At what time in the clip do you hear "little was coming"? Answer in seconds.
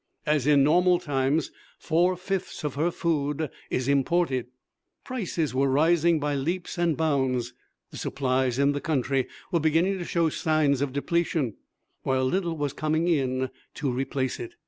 12.25-13.07